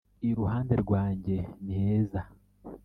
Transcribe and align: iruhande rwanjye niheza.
iruhande 0.29 0.73
rwanjye 0.83 1.37
niheza. 1.65 2.21